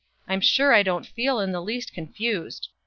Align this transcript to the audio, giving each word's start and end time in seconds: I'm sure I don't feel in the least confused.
I'm 0.27 0.41
sure 0.41 0.73
I 0.73 0.81
don't 0.81 1.05
feel 1.05 1.39
in 1.39 1.51
the 1.51 1.61
least 1.61 1.93
confused. 1.93 2.69